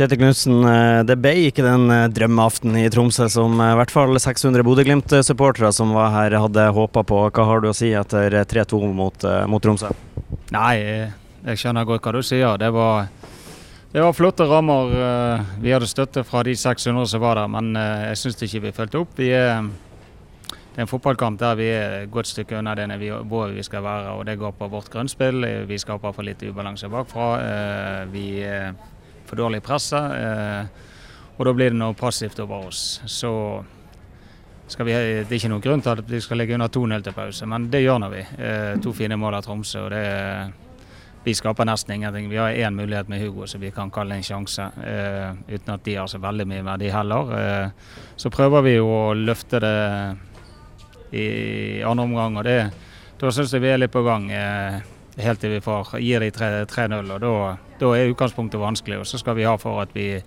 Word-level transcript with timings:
Kjetil 0.00 0.16
Knutsen, 0.16 0.62
eh, 0.64 1.02
det 1.04 1.18
ble 1.20 1.34
ikke 1.50 1.60
den 1.60 1.90
eh, 1.92 2.06
drømmeaften 2.08 2.72
i 2.80 2.86
Tromsø 2.88 3.26
som 3.28 3.58
eh, 3.60 3.74
i 3.74 3.76
hvert 3.76 3.90
fall 3.92 4.16
600 4.16 4.64
Bodø-Glimt-supportere 4.64 5.68
som 5.76 5.90
var 5.92 6.14
her, 6.14 6.38
hadde 6.40 6.62
håpa 6.72 7.02
på. 7.04 7.18
Hva 7.28 7.44
har 7.44 7.60
du 7.60 7.66
å 7.68 7.74
si 7.76 7.90
etter 7.92 8.32
3-2 8.48 8.78
mot, 8.96 9.26
mot, 9.44 9.60
Tromsø? 9.60 9.90
Nei, 10.56 10.78
jeg 11.44 11.60
skjønner 11.60 11.84
godt 11.84 12.06
hva 12.06 12.14
du 12.16 12.22
sier. 12.24 12.56
Det 12.56 12.70
var, 12.72 13.10
det 13.92 14.00
var 14.06 14.16
flotte 14.16 14.46
rammer. 14.48 14.94
Vi 15.60 15.74
hadde 15.74 15.88
støtte 15.90 16.24
fra 16.24 16.46
de 16.48 16.54
600 16.56 17.10
som 17.10 17.20
var 17.20 17.36
der, 17.36 17.50
men 17.52 17.68
jeg 17.76 18.20
syns 18.22 18.40
ikke 18.46 18.62
vi 18.64 18.72
fulgte 18.78 19.02
opp. 19.02 19.12
Vi 19.20 19.28
er, 19.36 19.66
det 20.46 20.78
er 20.78 20.86
en 20.86 20.88
fotballkamp 20.88 21.42
der 21.42 21.58
vi 21.58 21.66
er 21.74 21.98
et 21.98 22.14
godt 22.14 22.30
stykke 22.30 22.56
unna 22.62 22.72
det 22.78 22.88
nivået 22.88 23.52
vi 23.58 23.66
skal 23.68 23.84
være. 23.84 24.16
og 24.16 24.24
Det 24.30 24.38
går 24.40 24.56
på 24.56 24.70
vårt 24.72 24.88
grønnspill. 24.96 25.44
Vi 25.68 25.80
skaper 25.84 26.16
for 26.16 26.24
litt 26.24 26.40
ubalanse 26.48 26.88
bakfra. 26.88 27.28
Vi 28.16 28.30
for 29.30 29.40
dårlig 29.40 29.62
presse. 29.64 29.96
Eh, 29.96 30.88
og 31.38 31.46
da 31.46 31.54
blir 31.56 31.72
det 31.72 31.80
noe 31.80 31.96
passivt 31.96 32.42
over 32.42 32.68
oss. 32.68 33.00
Så 33.08 33.30
vi, 34.84 34.92
det 34.92 35.26
er 35.26 35.38
ikke 35.38 35.50
noen 35.50 35.64
grunn 35.64 35.82
til 35.82 36.02
at 36.02 36.10
vi 36.10 36.20
skal 36.22 36.42
ligge 36.42 36.54
under 36.58 36.70
2-0 36.70 37.06
til 37.06 37.16
pause, 37.16 37.46
men 37.48 37.70
det 37.72 37.84
gjør 37.84 38.10
vi. 38.12 38.24
Eh, 38.38 38.74
to 38.82 38.92
fine 38.94 39.18
mål 39.18 39.38
av 39.38 39.46
Tromsø. 39.46 39.86
og 39.86 39.94
det 39.94 40.04
vi 41.24 41.34
skaper 41.34 41.64
nesten 41.68 41.94
ingenting. 41.94 42.30
Vi 42.30 42.36
har 42.36 42.50
én 42.50 42.74
mulighet 42.74 43.08
med 43.08 43.20
Hugo 43.20 43.46
så 43.46 43.58
vi 43.58 43.70
kan 43.70 43.90
kalle 43.90 44.14
en 44.14 44.22
sjanse, 44.24 44.62
uh, 44.62 45.36
uten 45.48 45.74
at 45.74 45.84
de 45.84 45.94
har 45.94 46.06
så 46.08 46.18
veldig 46.18 46.46
mye 46.48 46.64
verdi 46.64 46.88
heller. 46.88 47.32
Uh, 47.34 47.98
så 48.16 48.30
prøver 48.32 48.64
vi 48.64 48.78
å 48.80 49.12
løfte 49.14 49.60
det 49.60 49.74
i 51.12 51.82
andre 51.84 52.06
omgang, 52.06 52.38
og 52.40 52.46
det, 52.48 52.70
da 53.20 53.32
syns 53.34 53.52
jeg 53.52 53.60
vi 53.60 53.68
er 53.68 53.82
litt 53.82 53.92
på 53.92 54.04
gang. 54.06 54.30
Uh, 54.32 54.80
helt 55.24 55.40
til 55.42 55.54
vi 55.54 55.62
får 55.64 55.94
gir 56.00 56.22
de 56.24 56.30
3-0. 56.30 57.12
og 57.14 57.20
da, 57.80 57.92
er 57.94 58.10
utgangspunktet 58.12 58.60
vanskelig. 58.60 59.00
og 59.00 59.06
Så 59.06 59.18
skal 59.18 59.36
vi 59.36 59.48
ha 59.48 59.56
for 59.56 59.82
at 59.82 59.94
vi, 59.94 60.22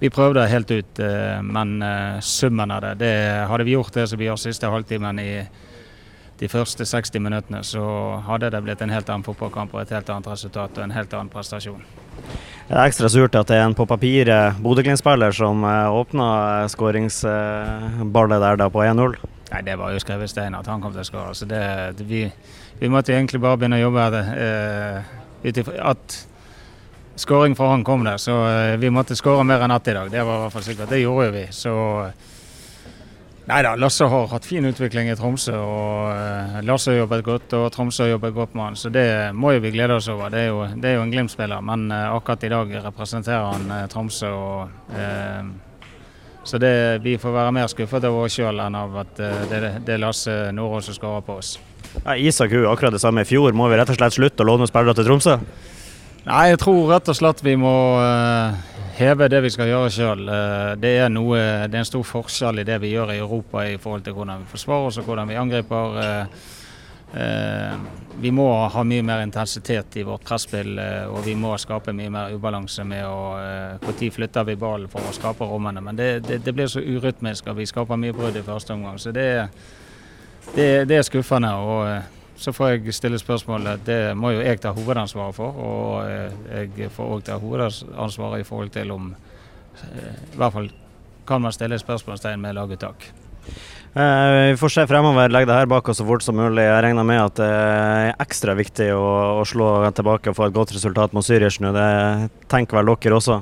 vi 0.00 0.10
prøvde 0.10 0.48
helt 0.48 0.70
ut, 0.70 0.98
eh, 0.98 1.40
men 1.42 1.82
eh, 1.82 2.20
summen 2.20 2.70
av 2.70 2.80
det, 2.82 2.94
det 3.04 3.14
Hadde 3.48 3.64
vi 3.64 3.76
gjort 3.76 3.94
det 3.94 4.08
som 4.08 4.18
vi 4.18 4.28
gjør 4.28 4.40
siste 4.40 4.70
halvtimen 4.70 5.18
i 5.18 5.32
de 6.40 6.48
første 6.48 6.86
60 6.88 7.20
minuttene, 7.20 7.60
så 7.64 7.82
hadde 8.24 8.48
det 8.50 8.62
blitt 8.64 8.80
en 8.80 8.92
helt 8.92 9.08
annen 9.12 9.24
fotballkamp 9.26 9.74
og 9.74 9.82
et 9.82 9.90
helt 9.92 10.08
annet 10.08 10.30
resultat 10.30 10.78
og 10.78 10.86
en 10.86 10.94
helt 10.94 11.12
annen 11.12 11.28
prestasjon. 11.32 11.82
Det 12.70 12.78
er 12.78 12.86
ekstra 12.86 13.10
surt 13.12 13.34
at 13.36 13.50
det 13.50 13.58
er 13.58 13.66
en 13.66 13.74
på 13.76 13.84
papiret 13.90 14.60
Bodø-Glimt-spiller 14.62 15.34
som 15.36 15.64
eh, 15.66 15.98
åpna 16.00 16.30
skåringsballet 16.72 18.44
der 18.46 18.60
da 18.62 18.70
på 18.72 18.84
1-0. 18.86 19.18
Nei, 19.50 19.62
Det 19.66 19.76
var 19.78 19.92
jo 19.92 20.00
skrevet 20.02 20.30
stein 20.30 20.54
at 20.54 20.66
han 20.70 20.82
kom 20.82 20.94
til 20.94 21.02
å 21.02 21.06
skåre. 21.06 21.34
Så 21.34 21.48
det, 21.50 21.62
det, 21.98 22.06
vi, 22.06 22.24
vi, 22.78 22.88
måtte 22.88 23.14
egentlig 23.14 23.42
bare 23.42 23.58
begynne 23.58 23.80
å 23.80 23.86
jobbe 23.88 24.24
eh, 24.34 25.14
ut 25.42 25.62
ifra 25.62 25.92
at 25.92 26.18
skåring 27.20 27.56
fra 27.58 27.72
han 27.74 27.84
kom 27.84 28.06
der. 28.06 28.20
Så 28.22 28.36
eh, 28.46 28.76
vi 28.80 28.92
måtte 28.94 29.18
skåre 29.18 29.44
mer 29.44 29.66
enn 29.66 29.74
ett 29.74 29.90
i 29.90 29.96
dag. 29.96 30.12
Det 30.12 30.26
var 30.26 30.38
i 30.38 30.44
hvert 30.44 30.58
fall 30.58 30.68
sikkert. 30.68 30.92
Det 30.92 31.02
gjorde 31.02 31.30
jo 31.30 31.38
vi. 31.38 31.46
Så 31.54 31.74
Nei 33.50 33.64
da, 33.66 33.72
Lasse 33.74 34.06
har 34.06 34.28
hatt 34.30 34.44
fin 34.46 34.66
utvikling 34.68 35.08
i 35.10 35.16
Tromsø. 35.18 35.56
og 35.58 36.10
eh, 36.12 36.60
Lasse 36.62 36.92
har 36.92 37.00
jobbet 37.00 37.24
godt, 37.26 37.54
og 37.58 37.70
Tromsø 37.74 38.04
har 38.04 38.12
jobbet 38.12 38.36
godt 38.36 38.54
med 38.54 38.68
han. 38.68 38.76
Så 38.78 38.92
det 38.94 39.06
må 39.34 39.56
jo 39.56 39.64
vi 39.64 39.72
glede 39.74 39.96
oss 39.98 40.06
over. 40.12 40.30
Det 40.30 40.44
er 40.44 40.52
jo, 40.52 40.60
det 40.76 40.92
er 40.92 40.94
jo 40.98 41.06
en 41.06 41.10
Glimt-spiller, 41.10 41.64
men 41.66 41.88
eh, 41.90 42.12
akkurat 42.14 42.46
i 42.46 42.52
dag 42.52 42.76
representerer 42.84 43.48
han 43.50 43.74
eh, 43.74 43.88
Tromsø. 43.90 44.30
og 44.30 44.94
eh, 44.94 45.50
så 46.44 46.58
det, 46.58 47.02
vi 47.04 47.18
får 47.20 47.34
være 47.34 47.52
mer 47.52 47.68
skuffet 47.68 48.04
over 48.08 48.26
oss 48.26 48.38
sjøl 48.38 48.62
enn 48.64 48.76
av 48.78 48.94
at 49.02 49.20
eh, 49.20 49.42
det, 49.50 49.60
det 49.86 49.96
er 49.96 50.00
Lasse 50.00 50.36
Nordås 50.56 50.88
som 50.88 50.96
skårer 50.96 51.26
på 51.26 51.36
oss. 51.40 51.58
Ja, 52.04 52.16
Isak 52.16 52.54
gjorde 52.54 52.70
akkurat 52.72 52.94
det 52.96 53.02
samme 53.02 53.24
i 53.24 53.28
fjor. 53.28 53.52
Må 53.52 53.68
vi 53.68 53.76
rett 53.76 53.92
og 53.92 53.98
slett 53.98 54.16
slutte 54.16 54.44
å 54.44 54.48
låne 54.48 54.68
spillere 54.70 54.96
til 54.96 55.08
Tromsø? 55.08 55.36
Nei, 56.24 56.44
jeg 56.52 56.60
tror 56.62 56.92
rett 56.92 57.08
og 57.08 57.16
slett 57.16 57.42
vi 57.44 57.56
må 57.60 57.74
uh, 58.00 58.56
heve 58.98 59.28
det 59.32 59.40
vi 59.44 59.50
skal 59.52 59.68
gjøre 59.70 59.92
sjøl. 59.92 60.24
Uh, 60.28 60.72
det, 60.80 60.94
det, 61.10 61.74
er 61.74 61.80
en 61.80 61.88
stor 61.88 62.06
forskjell 62.06 62.62
i 62.62 62.66
det 62.68 62.78
vi 62.82 62.94
gjør 62.94 63.12
i 63.14 63.20
Europa 63.20 63.66
i 63.68 63.76
forhold 63.80 64.04
til 64.06 64.16
hvordan 64.16 64.44
vi 64.44 64.50
forsvarer 64.52 64.90
oss 64.90 65.00
og 65.00 65.08
hvordan 65.08 65.32
vi 65.32 65.40
angriper. 65.40 66.00
Eh, 67.14 67.78
vi 68.20 68.30
må 68.30 68.46
ha 68.68 68.82
mye 68.84 69.02
mer 69.02 69.22
intensitet 69.24 69.96
i 69.96 70.02
vårt 70.06 70.24
presspill, 70.24 70.78
eh, 70.78 71.06
og 71.10 71.24
vi 71.24 71.34
må 71.34 71.56
skape 71.58 71.92
mye 71.96 72.10
mer 72.10 72.34
ubalanse 72.34 72.84
med 72.84 73.06
å 73.06 73.18
Når 73.80 74.02
eh, 74.02 74.10
flytter 74.10 74.44
vi 74.44 74.56
ballen 74.56 74.88
for 74.88 75.00
å 75.00 75.12
skape 75.12 75.44
rommene? 75.44 75.80
Men 75.80 75.96
det, 75.96 76.20
det, 76.28 76.38
det 76.44 76.54
blir 76.54 76.66
så 76.66 76.80
urytmisk, 76.80 77.48
og 77.48 77.56
vi 77.56 77.66
skaper 77.66 77.96
mye 77.96 78.12
brudd 78.12 78.36
i 78.36 78.42
første 78.42 78.72
omgang. 78.72 78.98
Så 78.98 79.10
det, 79.10 79.48
det 80.54 80.96
er 80.96 81.02
skuffende. 81.02 81.54
og 81.54 82.02
så 82.40 82.52
får 82.52 82.68
jeg 82.68 82.94
stille 82.94 83.18
spørsmålet 83.18 83.82
det 83.84 84.16
må 84.16 84.30
jo 84.32 84.40
jeg 84.40 84.60
ta 84.60 84.70
hovedansvaret 84.72 85.34
for. 85.34 85.56
Og 85.60 86.78
jeg 86.78 86.90
får 86.90 87.10
òg 87.16 87.24
ta 87.24 87.36
hovedansvaret 87.38 88.40
i 88.40 88.44
forhold 88.48 88.70
til 88.70 88.90
om 88.90 89.10
I 89.84 90.36
hvert 90.36 90.52
fall 90.52 90.70
kan 91.26 91.42
man 91.42 91.52
stille 91.52 91.78
spørsmålstegn 91.78 92.40
med 92.40 92.54
laguttak. 92.54 93.12
Eh, 93.94 94.50
vi 94.50 94.56
får 94.56 94.68
se 94.68 94.86
fremover. 94.86 95.28
legge 95.28 95.46
det 95.46 95.54
her 95.54 95.66
bak 95.66 95.88
oss 95.88 95.98
så 95.98 96.04
fort 96.06 96.22
som 96.22 96.36
mulig. 96.36 96.62
Jeg 96.62 96.82
regner 96.84 97.02
med 97.04 97.18
at 97.24 97.40
det 97.40 97.48
er 97.50 98.12
ekstra 98.22 98.54
viktig 98.54 98.92
å, 98.94 99.40
å 99.40 99.44
slå 99.44 99.90
tilbake 99.90 100.30
og 100.30 100.36
få 100.36 100.46
et 100.46 100.54
godt 100.54 100.74
resultat 100.76 101.12
mot 101.12 101.26
Zürich 101.26 101.58
nå. 101.58 101.72
Det 101.74 102.30
tenker 102.46 102.78
vel 102.78 102.92
dere 102.94 103.18
også? 103.18 103.40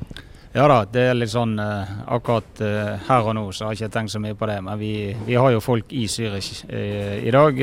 Ja 0.54 0.64
da, 0.72 0.78
det 0.88 1.02
er 1.10 1.18
litt 1.18 1.34
sånn 1.34 1.52
uh, 1.60 1.84
akkurat 2.08 2.62
her 3.04 3.28
og 3.28 3.34
nå 3.36 3.42
så 3.52 3.66
har 3.66 3.76
jeg 3.76 3.84
ikke 3.84 3.96
tenkt 3.98 4.14
så 4.14 4.22
mye 4.24 4.38
på 4.40 4.48
det. 4.48 4.56
Men 4.64 4.80
vi, 4.80 4.94
vi 5.26 5.36
har 5.36 5.52
jo 5.52 5.60
folk 5.60 5.92
i 5.92 6.06
Zürich 6.08 6.64
i 6.72 7.36
dag 7.36 7.62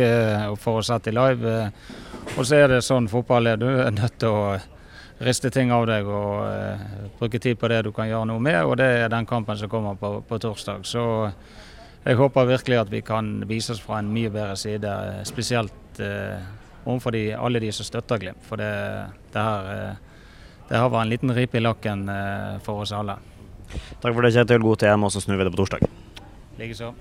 for 0.61 0.77
å 0.77 0.85
sette 0.85 1.09
i 1.09 1.17
live. 1.17 1.57
og 2.37 2.45
så 2.45 2.61
er 2.61 2.75
det 2.75 2.85
sånn 2.85 3.09
fotball 3.09 3.49
er. 3.49 3.57
Du 3.57 3.65
er 3.65 3.97
nødt 3.97 4.21
til 4.21 4.29
å 4.29 4.55
riste 5.25 5.49
ting 5.49 5.73
av 5.73 5.89
deg 5.89 6.05
og 6.05 7.17
bruke 7.17 7.41
tid 7.41 7.57
på 7.57 7.67
det 7.73 7.81
du 7.81 7.91
kan 7.97 8.13
gjøre 8.13 8.29
noe 8.29 8.39
med. 8.39 8.61
Og 8.61 8.77
det 8.77 8.93
er 9.01 9.09
den 9.09 9.25
kampen 9.25 9.57
som 9.57 9.73
kommer 9.73 9.97
på, 9.97 10.19
på 10.29 10.43
torsdag. 10.45 10.85
Så 10.85 11.05
jeg 12.05 12.19
håper 12.19 12.49
virkelig 12.49 12.77
at 12.77 12.91
vi 12.93 13.01
kan 13.05 13.39
vise 13.49 13.73
oss 13.73 13.81
fra 13.81 13.99
en 13.99 14.11
mye 14.13 14.29
bedre 14.33 14.55
side, 14.59 14.91
spesielt 15.25 16.01
eh, 16.03 16.43
overfor 16.85 17.15
de, 17.15 17.23
alle 17.33 17.61
de 17.63 17.71
som 17.73 17.87
støtter 17.87 18.21
Glimt. 18.21 18.45
For 18.45 18.61
det, 18.61 18.69
det, 19.33 19.41
her, 19.41 19.71
eh, 19.73 20.61
det 20.69 20.77
her 20.77 20.91
var 20.93 21.01
en 21.01 21.09
liten 21.09 21.33
ripe 21.33 21.57
i 21.57 21.63
lakken 21.65 22.05
eh, 22.11 22.61
for 22.65 22.85
oss 22.85 22.93
alle. 22.93 23.17
Takk 24.01 24.13
for 24.13 24.21
det, 24.21 24.35
Kjetil. 24.37 24.61
God 24.61 24.85
hjemme, 24.85 25.09
og 25.09 25.15
så 25.15 25.23
snur 25.23 25.41
vi 25.41 25.49
det 25.49 25.55
på 25.55 25.63
torsdag. 25.63 25.89
Likeså. 26.61 26.93